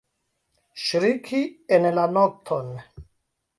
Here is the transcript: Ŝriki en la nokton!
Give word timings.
Ŝriki 0.83 1.43
en 1.79 1.87
la 1.99 2.09
nokton! 2.17 2.75